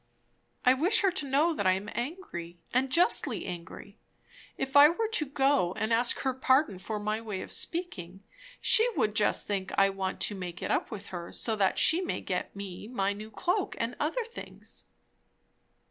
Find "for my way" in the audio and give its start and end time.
6.79-7.43